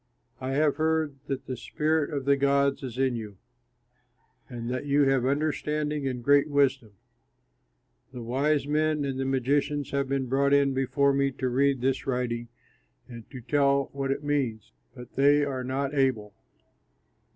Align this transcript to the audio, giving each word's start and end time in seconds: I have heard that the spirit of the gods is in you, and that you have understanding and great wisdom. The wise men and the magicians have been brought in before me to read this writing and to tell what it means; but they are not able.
I 0.39 0.53
have 0.53 0.77
heard 0.77 1.17
that 1.27 1.45
the 1.45 1.55
spirit 1.55 2.11
of 2.11 2.25
the 2.25 2.35
gods 2.35 2.81
is 2.81 2.97
in 2.97 3.15
you, 3.15 3.37
and 4.49 4.67
that 4.71 4.87
you 4.87 5.03
have 5.03 5.27
understanding 5.27 6.07
and 6.07 6.23
great 6.23 6.49
wisdom. 6.49 6.93
The 8.11 8.23
wise 8.23 8.65
men 8.65 9.05
and 9.05 9.19
the 9.19 9.25
magicians 9.25 9.91
have 9.91 10.09
been 10.09 10.25
brought 10.25 10.55
in 10.55 10.73
before 10.73 11.13
me 11.13 11.29
to 11.33 11.49
read 11.49 11.81
this 11.81 12.07
writing 12.07 12.47
and 13.07 13.29
to 13.29 13.41
tell 13.41 13.91
what 13.93 14.09
it 14.09 14.23
means; 14.23 14.71
but 14.95 15.13
they 15.15 15.45
are 15.45 15.63
not 15.63 15.93
able. 15.93 16.33